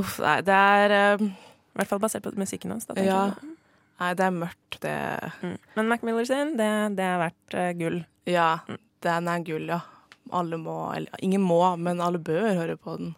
[0.00, 2.88] Uff, nei, det er um, I hvert fall basert på musikken hans.
[2.88, 3.24] Da, Ja.
[3.30, 3.56] jeg.
[4.02, 4.96] Nei, det er mørkt, det
[5.42, 5.56] Mm.
[5.76, 8.00] Men Mac Miller sin, det, det er verdt uh, gull.
[8.26, 8.48] Ja,
[9.04, 9.80] den er gull, ja.
[10.32, 13.14] Alle må Eller ingen må, men alle bør høre på den.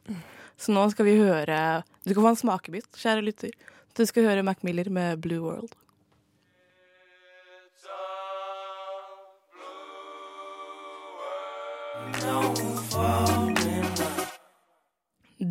[0.56, 3.52] Så nå skal vi høre Du skal få en smakebit, kjære lytter.
[3.94, 5.72] Du skal høre Mac Miller med Blue World.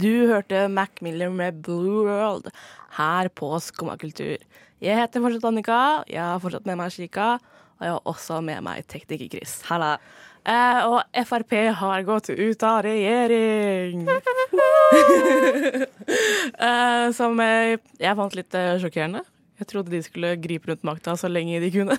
[0.04, 2.50] Du hørte Mac Miller med Blue World
[2.98, 4.38] her på Skummakultur.
[4.84, 5.80] Jeg heter fortsatt Annika,
[6.10, 7.34] jeg har fortsatt med meg Shika,
[7.80, 9.58] og jeg har også med meg tekniker Chris.
[9.70, 9.98] Halla.
[10.44, 14.08] Eh, og Frp har gått ut av regjering!
[16.68, 19.24] eh, som jeg, jeg fant litt eh, sjokkerende.
[19.62, 21.96] Jeg trodde de skulle gripe rundt makta så lenge de kunne.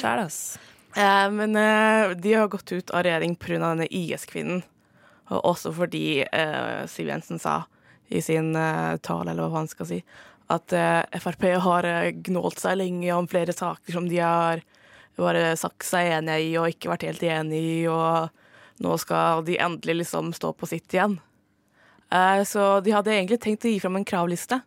[0.00, 0.40] Sjæl, ass.
[0.96, 3.58] Eh, men eh, de har gått ut av regjering pga.
[3.58, 4.62] denne IS-kvinnen.
[5.32, 7.64] Og også fordi eh, Siv Jensen sa
[8.08, 10.00] i sin eh, tale, eller hva han skal si,
[10.52, 14.62] at eh, Frp har eh, gnålt seg lenge om flere saker som de har
[15.16, 19.60] bare sagt seg enige i og ikke vært helt enige i, og nå skal de
[19.62, 21.20] endelig liksom stå på sitt igjen.
[22.46, 24.58] Så de hadde egentlig tenkt å gi fram en kravliste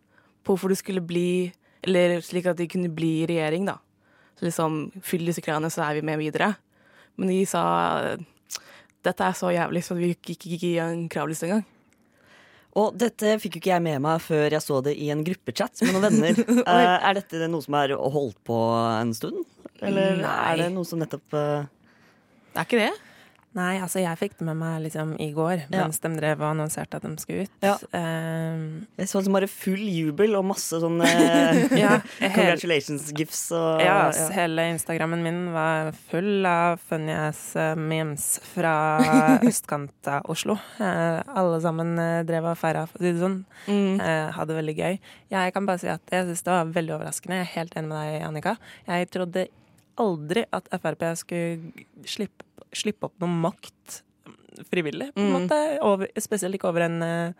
[0.44, 1.54] på hvorfor du skulle bli
[1.86, 3.78] Eller slik at de kunne bli i regjering, da.
[4.38, 6.52] Så liksom, fyll disse kravene, så er vi med videre.
[7.18, 7.64] Men de sa
[9.08, 11.66] dette er så jævlig, så vi gikk ikke i en kravliste engang.
[12.78, 15.82] Og dette fikk jo ikke jeg med meg før jeg så det i en gruppechat
[15.86, 16.42] med noen venner.
[16.68, 18.58] Eh, er dette noe som er holdt på
[18.92, 19.40] en stund?
[19.82, 20.36] Eller Nei.
[20.52, 21.68] er det noe som nettopp eh,
[22.54, 23.07] Det er ikke det.
[23.58, 25.86] Nei, altså jeg fikk det med meg liksom i går, Ja.
[25.88, 27.52] mens de drev og annonserte at de skulle ut.
[27.64, 27.78] Ja.
[27.96, 31.96] Ehm, Jeg så liksom bare full jubel og masse sånn eh, ja,
[32.36, 33.48] congratulations-gifs
[33.82, 38.76] ja, ass, hele Instagrammen min var full av funny ass eh, memes fra
[39.50, 40.60] østkant av Oslo.
[40.78, 43.40] Uh, alle sammen eh, drev og feira, for å si det sånn.
[43.66, 43.94] Mm.
[44.02, 45.00] Uh, hadde det veldig gøy.
[45.34, 47.40] Jeg kan bare si at jeg syns det var veldig overraskende.
[47.42, 48.58] Jeg er helt enig med deg, Annika.
[48.88, 49.48] Jeg trodde
[49.98, 51.74] aldri at Frp skulle
[52.06, 54.02] slippe, slippe opp noe makt
[54.72, 55.36] frivillig, på en Mm.
[55.48, 55.58] måte.
[55.86, 57.34] Over, spesielt ikke over en, eh,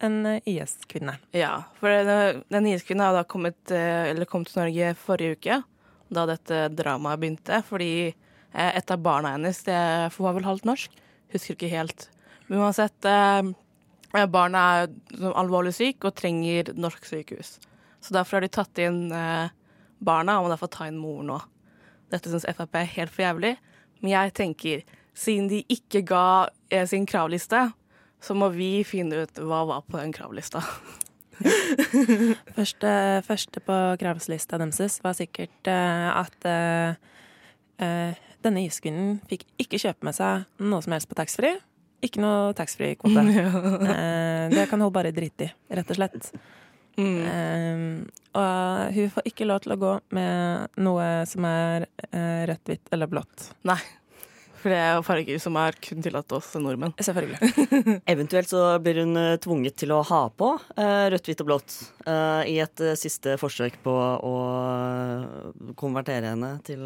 [0.00, 1.18] en eh, IS-kvinne.
[1.34, 5.64] Ja, for den, den IS-kvinnen har da kommet, eh, eller kom til Norge forrige uke,
[6.12, 8.14] da dette dramaet begynte, fordi
[8.54, 9.74] et av barna hennes, det
[10.18, 10.90] var vel halvt norsk,
[11.32, 12.08] husker ikke helt.
[12.48, 13.00] Men uansett,
[14.30, 17.58] barna er sånn alvorlig syk og trenger norsk sykehus.
[18.02, 19.08] Så derfor har de tatt inn
[20.02, 21.40] barna, og må derfor ta inn mor nå.
[22.10, 23.56] Dette syns Frp er helt for jævlig,
[24.00, 24.82] men jeg tenker,
[25.16, 26.24] siden de ikke ga
[26.72, 27.68] eh, sin kravliste,
[28.20, 30.62] så må vi finne ut hva var på den kravlista.
[32.56, 32.90] Første,
[33.24, 36.98] første på kravslista deres var sikkert eh, at eh,
[37.80, 41.56] eh, denne iskvinnen fikk ikke kjøpe med seg noe som helst på taxfree.
[42.04, 43.24] Ikke noe taxfree-kvote.
[43.90, 46.30] Eh, det kan hun bare drite i, rett og slett.
[47.00, 47.22] Mm.
[47.24, 48.10] Um,
[48.40, 52.92] og hun får ikke lov til å gå med noe som er uh, rødt, hvitt
[52.94, 53.50] eller blått.
[53.68, 53.80] Nei.
[54.60, 56.92] For det er farger som er kun tillatt oss nordmenn.
[57.00, 58.00] Selvfølgelig.
[58.12, 61.76] Eventuelt så blir hun eh, tvunget til å ha på eh, rødt, hvitt og blått
[62.44, 63.94] i et siste forsøk på
[64.28, 64.34] å
[65.80, 66.84] konvertere henne til,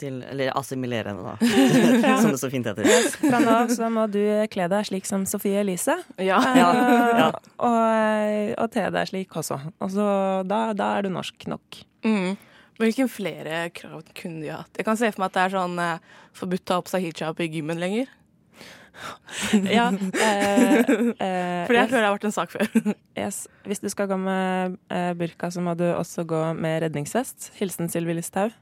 [0.00, 1.36] til Eller assimilere henne, da.
[2.22, 2.88] Som det så fint heter.
[3.20, 5.98] Fra nå av så må du kle deg slik som Sofie Elise.
[6.18, 6.40] Ja.
[6.56, 6.68] Ja,
[7.20, 7.30] ja.
[7.56, 9.60] Og, og te deg slik også.
[9.80, 10.10] Og så
[10.48, 11.80] da, da er du norsk nok.
[12.06, 12.36] Mm.
[12.76, 14.72] Hvilke flere krav kunne de hatt?
[14.76, 17.08] Jeg kan se for meg at det er sånn eh, forbudt å ha på seg
[17.08, 18.12] hijab i gymmen lenger.
[19.76, 22.70] Ja, eh, eh, For det yes, føler jeg har vært en sak før.
[23.22, 23.42] yes.
[23.68, 27.52] Hvis du skal gå med eh, burka, så må du også gå med redningsvest.
[27.60, 28.54] Hilsen Sylvi Listhaug.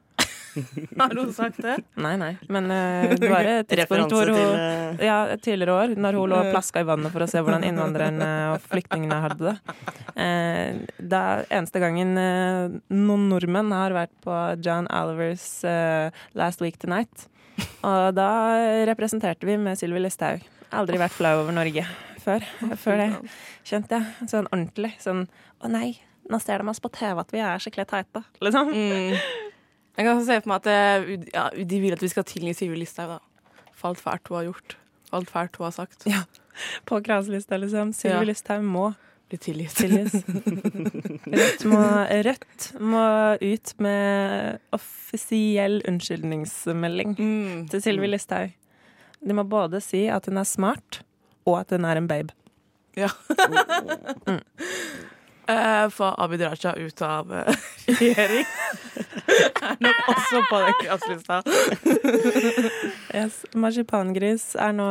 [1.00, 1.76] Har hun sagt det?
[2.00, 2.30] Nei, nei.
[2.52, 6.18] Men uh, det var et tidspunkt hvor hun til eh, ja, et tidligere år, når
[6.18, 9.56] hun lå og plaska i vannet for å se hvordan innvandrerne og flyktningene hadde det.
[10.14, 16.62] Uh, det er eneste gangen uh, noen nordmenn har vært på John Olivers eh, Last
[16.64, 17.28] Week Tonight.
[17.86, 18.30] Og da
[18.88, 20.42] representerte vi med Sylvi Listhaug.
[20.74, 21.84] Aldri vært flau over Norge
[22.24, 22.44] før.
[22.80, 23.08] Før det
[23.66, 24.30] kjente jeg.
[24.30, 24.94] Sånn ordentlig.
[25.02, 25.26] Sånn
[25.62, 25.94] å nei,
[26.30, 28.24] nå ser de oss på TV at vi er skikkelig teite.
[28.44, 28.72] Liksom.
[28.72, 29.18] Mm.
[29.96, 32.80] Jeg kan se for meg at det, ja, de vil at vi skal tilgi Sylvi
[32.83, 33.70] Listhaug, da.
[33.78, 34.76] For alt fælt hun har gjort.
[35.11, 36.07] For alt fælt hun har sagt.
[36.11, 36.24] Ja.
[36.87, 37.92] På kravslista, liksom.
[37.94, 38.28] Sylvi Ja.
[38.33, 38.92] Listhaug må
[39.33, 39.78] Bli tilgitt.
[41.40, 41.78] Rødt må,
[42.26, 43.04] Rødt må
[43.40, 47.62] ut med offisiell unnskyldningsmelding Mm.
[47.72, 48.52] til Sylvi Listhaug.
[49.24, 51.00] De må både si at hun er smart,
[51.48, 52.37] og at hun er en babe.
[53.00, 53.09] Ja.
[55.46, 57.54] Eh, Få Abid Raja ut av uh,
[57.87, 58.46] regjering.
[59.68, 61.40] er nok også på den kravlista.
[63.14, 63.44] Yes.
[63.55, 64.85] Marsipangris er nå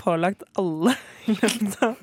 [0.00, 0.90] pålagt alle
[1.30, 2.00] i løpet av,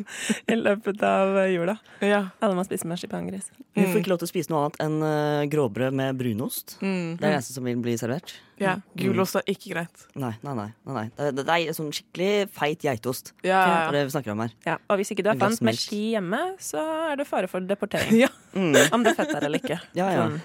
[0.47, 1.73] i løpet av jula.
[1.99, 2.21] Ja.
[2.39, 3.49] Alle må spise marsipangris.
[3.75, 6.77] Vi får ikke lov til å spise noe annet enn eh, gråbrød med brunost.
[6.80, 7.17] Mm.
[7.19, 8.38] Det er det eneste som vil bli servert.
[8.63, 8.77] ja.
[8.97, 10.08] Gulost er ikke greit.
[10.15, 10.69] Nei, nei, nei.
[10.88, 11.06] nei, nei.
[11.19, 13.34] Det, det, det er sånn skikkelig feit geitost.
[13.43, 13.60] Ja.
[13.67, 14.56] Det er det vi snakker om her.
[14.69, 14.80] Ja.
[14.88, 18.15] Og hvis ikke du har fant med ski hjemme, så er det fare for deportering.
[18.23, 18.32] Ja.
[18.56, 18.71] Mm.
[18.95, 19.82] Om det er fett der eller ikke.
[19.99, 20.23] Ja, ja.
[20.23, 20.39] Sånn,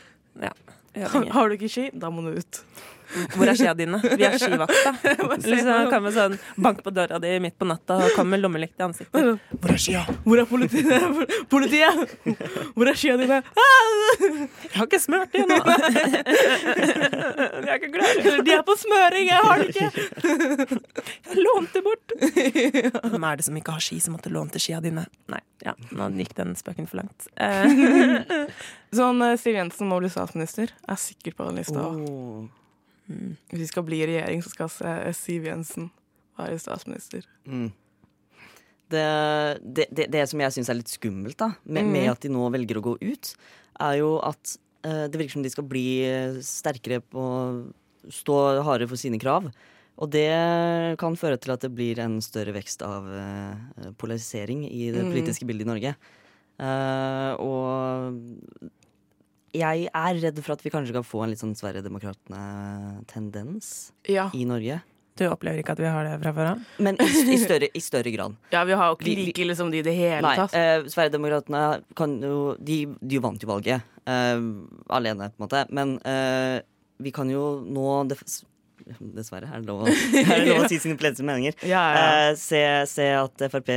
[0.51, 0.51] ja.
[1.33, 2.63] Har du ikke ski, da må du ut.
[3.37, 3.99] Hvor er skia dine?
[4.03, 4.93] Vi er skivakta.
[5.53, 8.87] Liksom kommer sånn bank på døra di midt på natta og kommer med lommelykt i
[8.87, 9.41] ansiktet.
[9.59, 10.03] Hvor er skia?
[10.25, 11.03] Hvor er politiet?
[11.53, 12.15] Politiet!
[12.77, 13.43] Hvor er skia dine?
[14.23, 15.59] Jeg har ikke smurt de ennå!
[17.63, 18.43] De er ikke klar.
[18.47, 19.89] De er på smøring, jeg har det ikke!
[21.33, 22.15] Jeg lånte bort.
[23.13, 25.05] Hvem er det som ikke har ski, som måtte låne til skia dine?
[25.33, 27.29] Nei, ja, nå gikk den spøken for langt.
[27.37, 28.49] Eh,
[28.93, 30.73] Sånn eh, Siv Jensen må bli statsminister.
[30.75, 31.79] Jeg Er sikker på den lista.
[31.81, 32.11] også.
[32.13, 32.62] Oh.
[33.51, 35.91] Hvis vi skal bli i regjering, så skal Siv Jensen
[36.39, 37.27] være statsminister.
[37.47, 37.71] Mm.
[38.93, 39.05] Det,
[39.65, 42.49] det, det, det som jeg syns er litt skummelt da, med, med at de nå
[42.53, 43.31] velger å gå ut,
[43.81, 47.23] er jo at eh, det virker som de skal bli eh, sterkere på
[48.13, 49.49] stå hardere for sine krav.
[50.03, 50.29] Og det
[51.01, 55.13] kan føre til at det blir en større vekst av eh, polarisering i det Mm.
[55.15, 55.95] politiske bildet i Norge.
[56.63, 58.71] Uh, og
[59.53, 64.31] jeg er redd for at vi kanskje kan få en litt sånn Sverigedemokraterna-tendens Ja.
[64.35, 64.81] i Norge.
[65.17, 66.59] du opplever ikke at vi har det fra før av?
[66.81, 68.33] Men i, i, større, i større grad.
[68.51, 70.55] ja, vi har jo ikke like liksom de i det hele Nei, tatt.
[70.57, 74.41] eh, Sverigedemokratene kan jo De, de vant jo valget eh,
[74.89, 75.67] alene, på en måte.
[75.71, 76.61] Men eh,
[77.03, 79.87] vi kan jo nå Dessverre, er det lov å,
[80.33, 81.55] er det lov å si sine politiske meninger?
[81.69, 82.01] Ja, ja.
[82.33, 83.69] Eh, se, se at Frp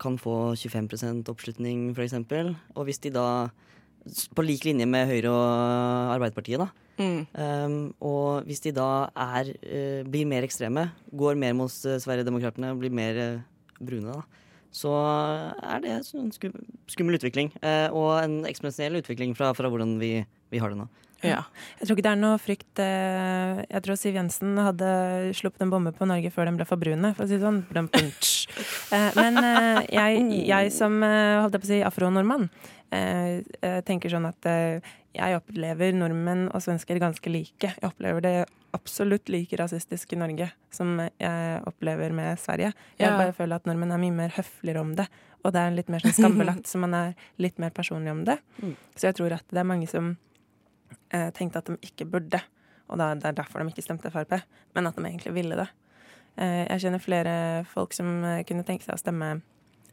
[0.00, 2.54] kan få 25% oppslutning, for eksempel.
[2.78, 3.26] Og hvis de da
[4.36, 6.68] På lik linje med Høyre og Arbeiderpartiet, da.
[7.00, 7.24] Mm.
[7.34, 12.74] Um, og hvis de da er, uh, blir mer ekstreme, går mer mot uh, Sverigedemokraterna
[12.74, 13.40] og blir mer uh,
[13.80, 14.92] brune, da, så
[15.62, 16.54] er det en skum,
[16.90, 17.52] skummel utvikling.
[17.94, 20.88] og en eksponentiell utvikling fra, fra hvordan vi, vi har det nå.
[21.22, 21.42] Ja.
[21.80, 24.88] Jeg tror ikke det er noe frykt eh, Jeg tror Siv Jensen hadde
[25.34, 27.62] sluppet en bombe på Norge før den ble for brune, for å si det sånn.
[27.72, 32.48] Eh, Men eh, jeg, jeg som holdt jeg på å si afro-nordmann,
[33.84, 34.46] tenker sånn at
[35.14, 37.72] jeg opplever nordmenn og svensker ganske like.
[37.80, 38.34] Jeg opplever det
[38.74, 42.72] absolutt like rasistisk i Norge som jeg opplever med Sverige.
[42.98, 43.16] Jeg Ja.
[43.18, 45.08] bare føler at nordmenn er mye mer høfligere om det.
[45.44, 48.38] Og det er litt mer sånn skambelagt, så man er litt mer personlig om det.
[48.96, 50.16] Så jeg tror at det er mange som
[51.36, 52.40] tenkte at de ikke burde.
[52.92, 54.34] Og det er derfor de ikke stemte Frp,
[54.76, 55.68] men at de egentlig ville det.
[56.36, 57.34] Eh, jeg kjenner flere
[57.70, 59.28] folk som eh, kunne tenke seg å stemme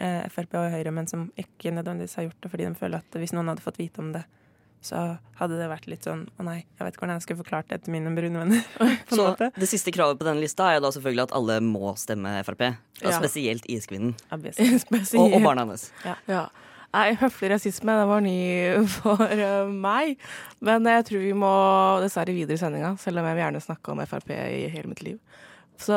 [0.01, 3.17] eh, Frp og Høyre, men som ikke nødvendigvis har gjort det fordi de føler at
[3.21, 4.23] hvis noen hadde fått vite om det,
[4.81, 4.97] så
[5.38, 7.77] hadde det vært litt sånn Å nei, jeg vet ikke hvordan jeg skulle forklart det
[7.86, 8.63] til mine brune venner.
[9.12, 9.51] på Så måte.
[9.53, 12.63] det siste kravet på denne lista er jo da selvfølgelig at alle må stemme Frp.
[13.05, 13.19] Og Ja.
[13.21, 14.15] spesielt Iskvinnen.
[14.34, 14.81] Obviously.
[15.21, 15.86] Og, og barna hennes.
[16.01, 16.15] Ja.
[16.25, 16.41] Ja.
[16.91, 18.39] Nei, høflig rasisme, det var ny
[18.91, 20.17] for eh, meg.
[20.60, 21.51] Men jeg tror vi må
[22.04, 25.04] dessverre videre i sendinga, selv om jeg vil gjerne snakke om Frp i hele mitt
[25.08, 25.17] liv.
[25.80, 25.95] Så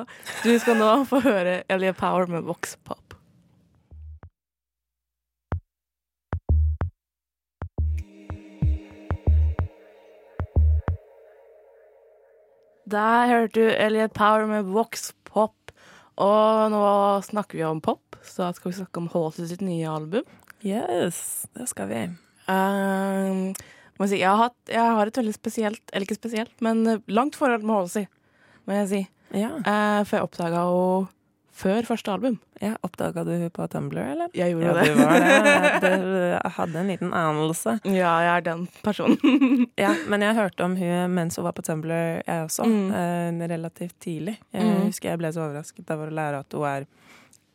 [0.46, 3.04] du skal nå få høre Elliot Power med Vox Pop.
[12.90, 15.12] Der hørte du Elliot Power med Vox.
[16.20, 16.84] Og nå
[17.24, 20.26] snakker vi om pop, så skal vi snakke om Halsey sitt nye album.
[20.60, 22.00] Yes, det skal vi.
[22.50, 23.54] Um,
[24.02, 27.64] si, jeg, har hatt, jeg har et veldig spesielt, eller ikke spesielt, men langt forhold
[27.64, 28.10] med Halsey,
[28.68, 29.00] må jeg si.
[29.32, 29.54] Ja.
[29.62, 31.08] Uh, for jeg oppdaga henne
[31.60, 32.38] før første album.
[32.62, 34.28] ja Oppdaga du på Tumblr, eller?
[34.34, 34.88] Jeg gjorde Ja, det.
[34.88, 35.90] du var det.
[35.90, 37.76] Jeg, hadde en liten anelse.
[38.00, 39.66] Ja, jeg er den personen.
[39.84, 41.92] Ja, men jeg hørte om hun mens hun var på Tumblr,
[42.26, 42.64] jeg også.
[42.64, 42.90] Mm.
[42.92, 44.38] eh, relativt tidlig.
[44.52, 44.86] Jeg Mm.
[44.88, 46.86] husker jeg ble så overrasket av å lære at hun er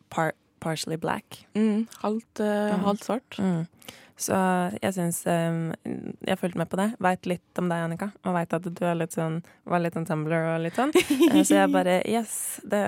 [0.10, 1.44] par partially black.
[1.56, 3.38] Mm, halvt, uh, halvt svart.
[3.38, 3.68] Mm.
[4.15, 4.36] Så
[4.80, 6.88] jeg syns Jeg fulgte med på det.
[7.04, 8.10] Veit litt om deg, Annika.
[8.23, 10.93] Og veit at du litt sånn, var litt Tumblr og litt sånn.
[10.95, 12.80] Eh, Så jeg bare Yes, det,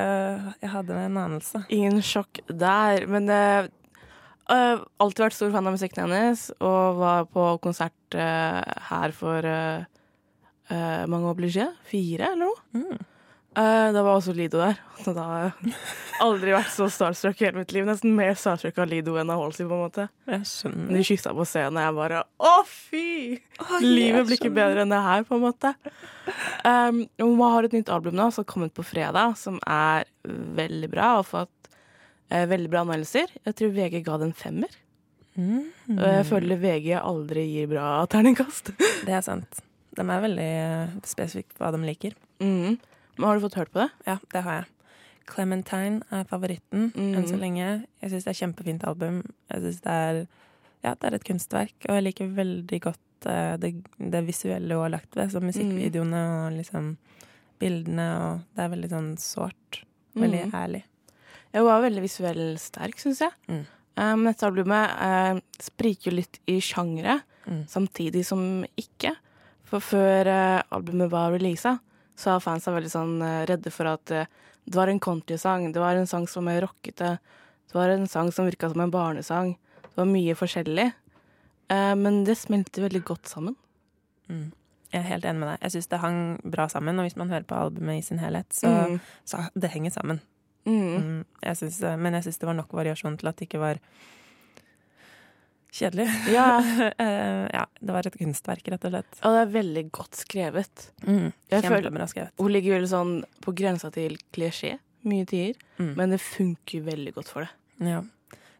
[0.64, 1.66] jeg hadde en anelse.
[1.74, 3.04] Ingen sjokk der.
[3.12, 3.68] Men uh,
[5.04, 9.84] alltid vært stor fan av musikken hennes, og var på konsert uh, her for uh,
[11.12, 11.68] mange obligé.
[11.92, 12.66] Fire, eller noe?
[12.78, 13.06] Mm.
[13.58, 14.78] Eh, da var også Lido der.
[15.04, 15.74] Så da har jeg
[16.22, 17.86] aldri vært så starstruck i hele mitt liv.
[17.88, 20.08] Nesten mer starstruck av Lido enn av Halsey, på en måte.
[20.30, 20.90] Jeg skjønner.
[20.94, 23.06] De kyssa på scenen, og jeg bare Å, fy!
[23.86, 25.74] Livet blir ikke bedre enn det her, på en måte.
[26.66, 30.10] Um, hun har et nytt album nå som kom ut på fredag, som er
[30.58, 31.72] veldig bra og fått
[32.34, 33.38] uh, veldig bra anmeldelser.
[33.48, 34.74] Jeg tror VG ga den femmer.
[35.38, 35.70] Mm.
[35.94, 38.74] Og jeg føler VG aldri gir bra terningkast.
[39.06, 39.62] Det er sant.
[39.98, 42.18] De er veldig eh, spesifikke på hva de liker.
[42.42, 42.78] Mm.
[43.20, 43.90] Har du fått hørt på det?
[44.08, 44.66] Ja, det har jeg.
[45.28, 47.16] Clementine er favoritten Mm.
[47.18, 47.86] enn så lenge.
[48.02, 49.24] Jeg syns det er kjempefint album.
[49.52, 50.28] Jeg synes det er
[50.84, 54.84] Ja, det er et kunstverk, og jeg liker veldig godt uh, det, det visuelle hun
[54.86, 56.92] har lagt ved, som musikkvideoene og liksom
[57.60, 59.82] bildene, og det er veldig sånn sårt.
[60.16, 60.52] Veldig Mm.
[60.54, 60.84] ærlig.
[61.54, 63.32] Ja, hun var veldig visuell sterk, syns jeg.
[63.50, 63.66] Mm.
[63.98, 67.66] Um, dette albumet uh, spriker jo litt i sjangre, Mm.
[67.68, 69.16] samtidig som ikke.
[69.64, 71.80] For før uh, albumet var releasa,
[72.18, 74.30] så er fansa veldig sånn eh, redde for at eh,
[74.68, 77.14] det var en countrysang, det var en sang som er rockete,
[77.70, 79.54] det var en sang som virka som en barnesang.
[79.84, 80.88] Det var mye forskjellig.
[81.72, 83.56] Eh, men det smelter veldig godt sammen.
[84.30, 84.50] Mm.
[84.92, 85.62] Jeg er helt enig med deg.
[85.66, 88.48] Jeg syns det hang bra sammen, og hvis man hører på albumet i sin helhet,
[88.56, 89.00] så, Mm.
[89.28, 90.22] så det henger sammen.
[90.66, 90.96] Mm.
[91.00, 91.26] Mm.
[91.44, 93.80] Jeg synes, men jeg syns det var nok variasjon til at det ikke var
[95.78, 96.08] kjedelig.
[96.34, 96.48] Ja,
[96.98, 99.20] Eh, ja, det var et kunstverk, rett og slett.
[99.24, 100.88] og det er veldig godt skrevet.
[101.06, 101.32] Mm.
[101.52, 102.34] Kjempebra skrevet.
[102.42, 103.14] Hun ligger veldig sånn
[103.46, 105.92] på grensa til klisjé mye tider, Mm.
[105.96, 107.52] men det funker veldig godt for det.
[107.88, 108.02] Ja.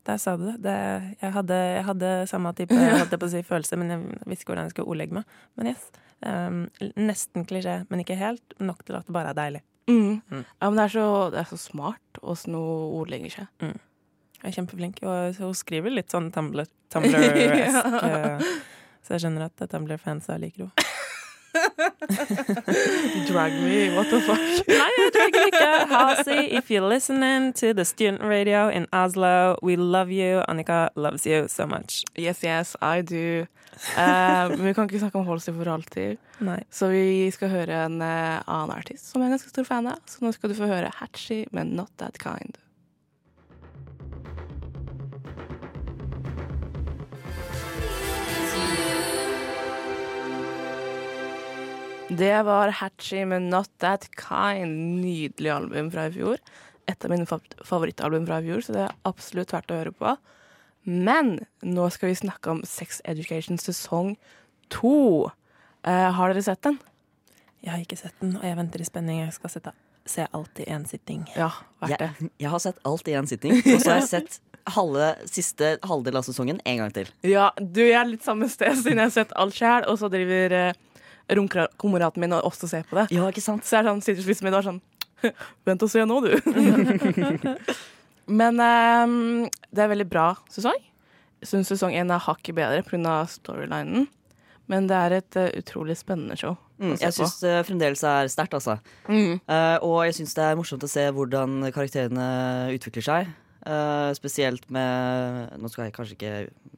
[0.06, 0.62] Der sa du det.
[0.64, 0.76] det
[1.20, 2.70] jeg, hadde, jeg hadde samme type
[3.34, 4.00] si, følelse, men jeg
[4.30, 5.26] visste ikke hvordan jeg skulle ordlegge meg.
[5.58, 5.90] Men yes.
[6.24, 6.62] Um,
[6.96, 8.56] nesten klisjé, men ikke helt.
[8.64, 9.62] Nok til at det bare er deilig.
[9.90, 10.22] Mm.
[10.32, 10.46] Mm.
[10.62, 13.76] Ja, men det er så, det er så smart åssen hun ordlegger seg.
[14.44, 15.02] Jeg er kjempeflink.
[15.04, 17.94] Og hun skriver litt sånn Tumblr- Tumblr-esk.
[18.04, 18.38] Ja.
[18.38, 18.52] eh,
[19.08, 20.86] Så jeg skjønner at Tumblr-fansa liker henne.
[23.28, 24.42] Drag me, what the fuck?
[24.68, 25.70] Nei, jeg tror ikke ikke.
[25.90, 30.44] Halsey, if you're listening to the student radio in Oslo, we love you.
[30.48, 32.04] Annika loves you so much.
[32.16, 33.48] Yes, yes, I do.
[33.98, 36.60] Uh, men vi kan ikke snakke om Halsey for alltid, Nei.
[36.74, 40.00] så vi skal høre en uh, annen artist som jeg er ganske stor fan av.
[40.10, 42.58] Så nå skal du få høre Hatchie med Not That Kind.
[52.10, 55.02] Det var Hatchie med Not That Kind.
[55.02, 56.38] Nydelig album fra i fjor.
[56.88, 57.28] Et av mine
[57.68, 60.14] favorittalbum fra i fjor, så det er absolutt verdt å høre på.
[60.88, 61.34] Men
[61.68, 64.16] nå skal vi snakke om Sex Education sesong
[64.72, 65.28] to.
[65.84, 66.80] Eh, har dere sett den?
[67.60, 69.20] Jeg har ikke sett den, og jeg venter i spenning.
[69.26, 69.76] Jeg skal sette,
[70.08, 71.28] se alt i én sitting.
[71.36, 71.52] Ja,
[71.84, 72.12] verdt det.
[72.22, 74.40] Jeg, jeg har sett alt i én sitting, og så har jeg sett
[74.78, 77.12] halve, siste halvdel av sesongen en gang til.
[77.28, 80.08] Ja, du, jeg er litt samme sted, siden jeg har sett alt sjæl, og så
[80.12, 80.86] driver eh,
[81.30, 83.08] romkameraten min også ser på det.
[83.16, 83.66] Ja, ikke sant?
[83.68, 84.84] Så jeg sånn, sitter spissen min og er sånn
[85.68, 86.32] Vent og se nå, du.
[88.40, 90.78] Men um, det er veldig bra sesong.
[91.46, 93.22] Syns sesong én er hakket bedre pga.
[93.32, 94.08] storylinen.
[94.68, 96.58] Men det er et uh, utrolig spennende show.
[96.78, 98.76] Mm, jeg syns det fremdeles er sterkt, altså.
[99.10, 102.28] Eh, og jeg syns det er morsomt å se hvordan karakterene
[102.76, 103.32] utvikler seg.
[103.68, 106.34] Eh, spesielt med Nå skal jeg kanskje ikke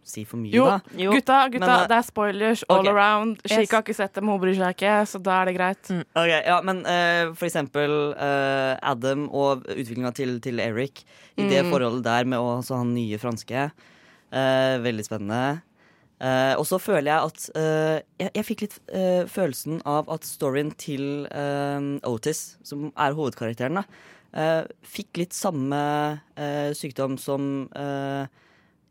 [0.10, 0.80] si for mye, Jo, da.
[0.90, 2.92] gutta, gutta, Men, eh, det er spoilers all okay.
[2.96, 3.36] around.
[3.46, 3.72] Shika Yes.
[3.76, 5.92] har ikke sett det, men hun bryr seg ikke, så da er det greit.
[5.94, 6.02] Mm.
[6.18, 11.04] Ok, ja, men uh, for eksempel uh, Adam og utviklinga til, til Eric
[11.38, 11.70] i det Mm.
[11.76, 13.70] forholdet der med å ha han nye franske.
[14.32, 15.62] Eh, veldig spennende.
[16.22, 18.80] Eh, og så føler jeg at eh, jeg, jeg fikk litt
[19.30, 21.28] følelsen av at storyen til
[22.04, 23.84] Otis, som er hovedkarakteren, da,
[24.86, 25.80] fikk litt samme
[26.38, 28.28] eh, sykdom som eh,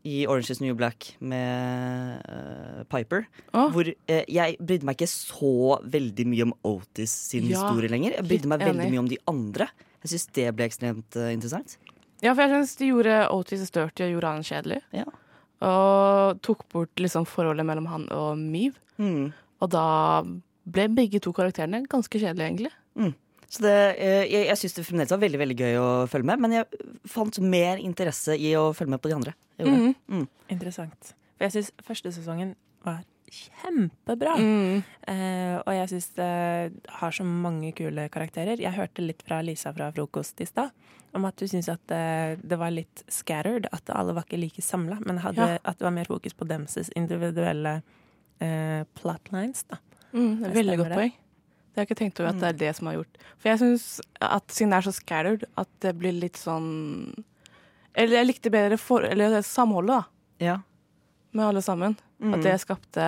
[0.07, 3.25] i Orange is New Black med uh, Piper.
[3.51, 3.67] Oh.
[3.73, 8.15] Hvor uh, jeg brydde meg ikke så veldig mye om Otis sin Ja, historie lenger.
[8.15, 8.93] Jeg brydde meg veldig enig.
[8.95, 9.69] mye om de andre.
[10.05, 11.75] Jeg syns det ble ekstremt uh, interessant.
[12.23, 14.79] Ja, for jeg syns de gjorde Otis dirty og gjorde han kjedelig.
[14.95, 15.07] Ja.
[15.67, 18.79] Og tok bort liksom forholdet mellom han og Miv.
[18.99, 19.31] Mm.
[19.59, 19.87] Og da
[20.69, 22.73] ble begge to karakterene ganske kjedelige, egentlig.
[23.49, 26.41] Så det, eh, jeg, jeg syns det fremdeles var veldig veldig gøy å følge med,
[26.45, 29.33] men jeg fant mer interesse i å følge med på de andre.
[29.59, 29.95] Mm.
[30.07, 30.27] Mm.
[30.53, 31.15] Interessant.
[31.37, 32.53] For jeg syns første sesongen
[32.85, 34.35] var kjempebra.
[34.41, 34.83] Mm.
[35.09, 36.29] Eh, og jeg syns det
[36.99, 38.61] har så mange kule karakterer.
[38.61, 40.71] Jeg hørte litt fra Lisa fra frokost i stad
[41.17, 43.65] om at du syns at det, det var litt scattered.
[43.73, 45.61] At alle var ikke like samla, men hadde, Ja.
[45.63, 47.79] at det var mer fokus på deres individuelle
[48.41, 49.65] eh, plotlines.
[49.69, 49.81] da.
[50.13, 51.17] Mm, det er veldig godt poeng.
[51.69, 53.17] Det har jeg ikke tenkt over at det er det som har gjort.
[53.37, 53.83] For jeg syns
[54.21, 57.13] at siden det er så scattered, at det blir litt sånn
[57.95, 60.57] Eller jeg likte bedre for, eller samholdet, da, Ja.
[61.33, 61.97] med alle sammen.
[62.21, 62.33] Mm.
[62.33, 63.05] At det skapte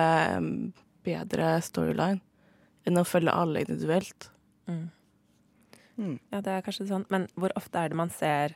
[1.04, 2.20] bedre storyline
[2.86, 4.28] enn å følge alle individuelt.
[4.68, 4.90] Mm.
[5.98, 6.18] Mm.
[6.32, 7.06] Ja, det er kanskje sånn.
[7.10, 8.54] Men hvor ofte er det man ser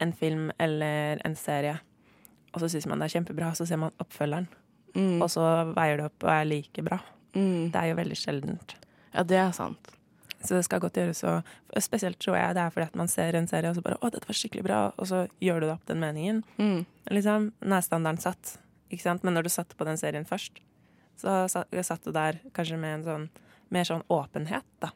[0.00, 1.78] en film eller en serie,
[2.52, 4.48] og så syns man det er kjempebra, og så ser man oppfølgeren,
[4.94, 5.20] Mm.
[5.22, 5.42] og så
[5.74, 7.00] veier det opp og er like bra?
[7.34, 7.72] Mm.
[7.72, 8.74] Det er jo veldig sjeldent.
[9.14, 9.92] Ja, det er sant.
[10.44, 11.38] Så det skal godt gjøres å
[11.80, 14.10] Spesielt tror jeg det er fordi at man ser en serie og så bare 'Å,
[14.12, 16.44] dette var skikkelig bra', og så gjør du det opp den meningen.
[16.58, 16.84] Mm.
[17.10, 18.58] Liksom, Nå er standarden satt,
[18.90, 19.24] ikke sant?
[19.24, 20.60] Men når du satte på den serien først,
[21.16, 23.28] så satt du der kanskje med en sånn
[23.70, 24.90] mer sånn åpenhet, da.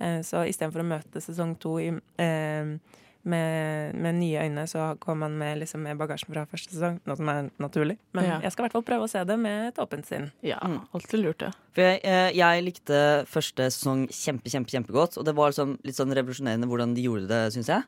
[0.00, 1.88] Eh, Så istedenfor å møte sesong to i,
[2.18, 2.78] eh,
[3.24, 7.16] med, med nye øyne, så kom man med, liksom, med bagasjen fra første sesong, noe
[7.16, 7.98] som er naturlig.
[8.12, 8.40] Men Ja.
[8.42, 10.30] jeg skal i hvert fall prøve å se det med et åpent sinn.
[10.42, 10.80] Ja, Mm.
[10.94, 11.52] alltid lurt, det.
[11.72, 15.18] For jeg, eh, jeg likte første sesong kjempe, kjempe, kjempegodt.
[15.18, 17.82] Og det var liksom litt sånn revolusjonerende hvordan de gjorde det, syns jeg.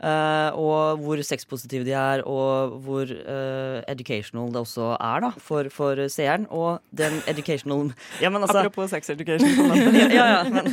[0.00, 5.66] Uh, og hvor sexpositive de er, og hvor uh, educational det også er da, for,
[5.74, 6.46] for seeren.
[6.54, 9.48] Og den educational Ja, men altså Apropos sex education.
[9.94, 10.66] ja, ja, ja, men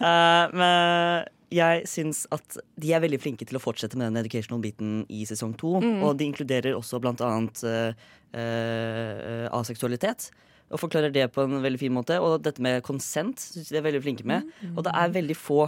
[0.00, 4.60] uh, Men jeg syns at de er veldig flinke til å fortsette med den educational
[4.62, 5.78] biten i sesong to.
[5.80, 10.28] Og de inkluderer også blant annet uh, uh, aseksualitet.
[10.68, 12.18] Og forklarer det på en veldig fin måte.
[12.20, 14.50] Og dette med konsent syns de er veldig flinke med.
[14.74, 15.62] Og det er veldig få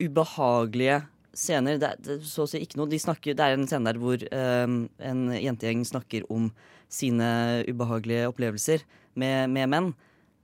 [0.00, 1.02] ubehagelige
[1.36, 1.76] scener.
[1.80, 2.90] Det er, det så å si ikke noe.
[2.90, 6.48] De snakker, det er en scene der hvor um, en jentegjeng snakker om
[6.92, 7.28] sine
[7.68, 8.84] ubehagelige opplevelser
[9.20, 9.92] med, med menn.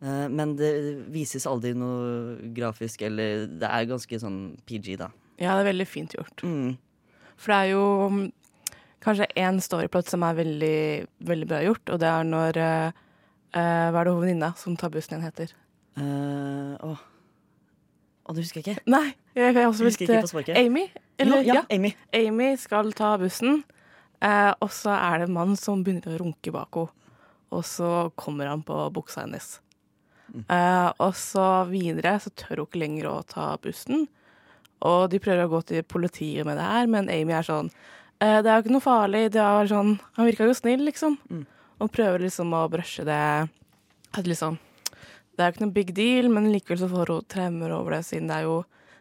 [0.02, 0.72] Eh, Men det
[1.14, 5.10] vises aldri noe grafisk, eller Det er ganske sånn PG, da.
[5.38, 6.42] Ja, det er veldig fint gjort.
[6.42, 6.76] Mm.
[7.36, 8.26] For det er jo mm,
[9.02, 12.90] kanskje én storyplot som er veldig, veldig bra gjort, og det er når eh,
[13.52, 15.50] Hva er det venninna som tar bussen igjen heter?
[15.92, 17.00] Uh, åh.
[18.22, 18.84] Å, det husker jeg ikke.
[18.88, 20.56] Nei, jeg har også Husker ikke på sparket.
[20.56, 20.86] Amy.
[21.20, 21.62] Eller, Jo, ja, ja.
[21.74, 21.90] Amy.
[22.16, 23.60] Amy skal ta bussen,
[24.22, 26.94] eh, og så er det en mann som begynner å runke bak henne.
[27.52, 29.58] Og så kommer han på buksa hennes.
[30.32, 34.06] Eh, og så videre så tør hun ikke lenger å ta bussen.
[34.82, 38.38] Og de prøver å gå til politiet med det her, men Amy er sånn uh,
[38.42, 39.24] Det er jo ikke noe farlig.
[39.34, 41.18] Det er sånn, han virka jo snill, liksom.
[41.30, 41.44] Mm.
[41.82, 43.18] Og prøver liksom å brushe det
[44.12, 44.58] at liksom
[45.32, 48.02] Det er jo ikke noe big deal, men likevel så får hun tremmer over det,
[48.08, 48.56] siden det er jo,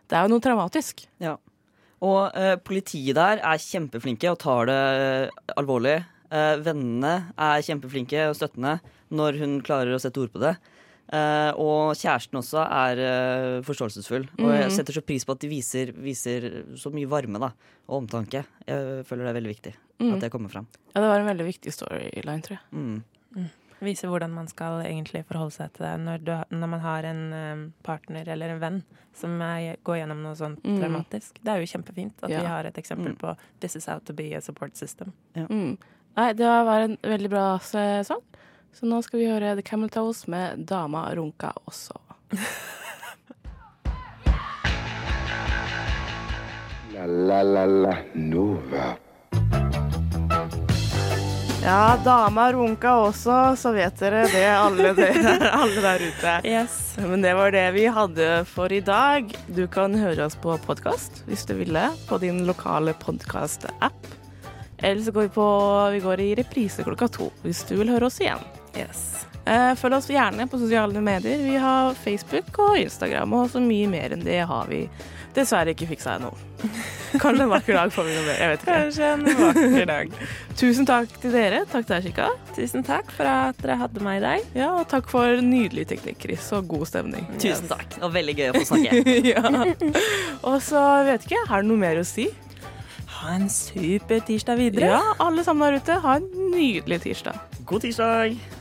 [0.08, 1.02] det er jo noe traumatisk.
[1.20, 1.34] Ja.
[2.02, 5.98] Og eh, politiet der er kjempeflinke og tar det eh, alvorlig.
[6.32, 8.78] Eh, vennene er kjempeflinke og støttende
[9.12, 10.56] når hun klarer å sette ord på det.
[11.12, 14.30] Eh, og kjæresten også er uh, forståelsesfull.
[14.39, 14.71] Og jeg Mhm.
[14.78, 17.50] setter så pris på at de viser, viser så mye varme da,
[17.89, 18.45] og omtanke.
[18.66, 20.14] Jeg føler det er veldig viktig Mm.
[20.16, 20.68] at det kommer fram.
[20.95, 22.62] Ja, det var en veldig viktig storyline, tror jeg.
[22.74, 23.03] Mm.
[23.82, 27.34] Vise hvordan man skal egentlig forholde seg til det når, du, når man har en
[27.34, 28.84] eh, partner eller en venn
[29.14, 30.80] som er, går gjennom noe sånt Mm.
[30.80, 31.34] traumatisk.
[31.43, 32.39] Det er jo kjempefint at Ja.
[32.41, 33.18] vi har et eksempel Mm.
[33.18, 35.12] på 'this is how to be a support system'.
[35.36, 35.78] Mm.
[36.16, 38.22] Nei, det var en veldig bra sesong.
[38.74, 41.99] Så nå skal vi høre The Camel Toes med Dama runka også.
[46.95, 48.91] La la la la Nova.
[51.61, 55.19] Ja, dama runka også, så vet dere det, alle, der,
[55.61, 56.34] alle der ute.
[56.47, 56.78] Yes.
[56.97, 59.30] Men det var det vi hadde for i dag.
[59.45, 64.09] Du kan høre oss på podkast hvis du ville, på din lokale podkast-app.
[64.82, 65.47] Eller så går vi, på,
[65.93, 68.41] vi går i reprise klokka to hvis du vil høre oss igjen.
[68.78, 69.26] Yes.
[69.45, 71.41] Eh, følg oss gjerne på sosiale medier.
[71.41, 74.86] Vi har Facebook og Instagram, og så mye mer enn det har vi
[75.36, 76.30] dessverre ikke fiksa ennå.
[77.22, 78.38] Kanskje en vakker dag får vi noe mer.
[78.38, 78.76] Jeg vet ikke.
[78.76, 80.13] Kanskje en vakker dag.
[80.61, 81.63] Tusen takk til dere.
[81.72, 82.28] Takk til deg, Kikka.
[82.57, 84.45] Tusen takk for at dere hadde meg i dag.
[84.59, 87.26] Ja, og takk for nydelig teknikk, Chris, og god stemning.
[87.41, 87.89] Tusen takk.
[87.97, 89.17] Det var veldig gøy å få snakke.
[89.34, 89.43] ja.
[90.45, 92.30] Og så vet ikke, har du noe mer å si?
[93.17, 94.93] Ha en super tirsdag videre.
[94.93, 97.38] Ja, alle sammen der ute, ha en nydelig tirsdag.
[97.65, 98.61] God tirsdag.